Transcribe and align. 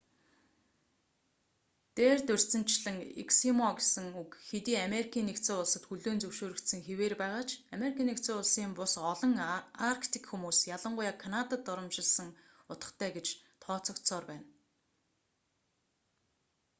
дээр 1.97 2.19
дурдсанчлан 2.27 2.97
эскимо 3.21 3.67
гэсэн 3.77 4.05
үг 4.21 4.31
хэдий 4.49 4.77
америкийн 4.87 5.27
нэгдсэн 5.27 5.55
улсад 5.61 5.83
хүлээн 5.87 6.21
зөвшөөрөгдсөн 6.21 6.81
хэвээр 6.87 7.15
байгаа 7.21 7.43
ч 7.49 7.51
ану-ын 7.73 8.71
бус 8.79 8.93
олон 9.11 9.33
арктик 9.91 10.23
хүмүүс 10.27 10.59
ялангуяа 10.75 11.13
канадад 11.23 11.61
доромжилсон 11.67 12.29
утгатай 12.71 13.09
гэж 13.17 13.27
тооцогдсоор 13.63 14.23
байна 14.29 14.45